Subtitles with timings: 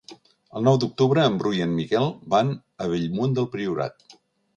[0.59, 2.49] El nou d'octubre en Bru i en Miquel van
[2.85, 4.17] a Bellmunt del Priorat.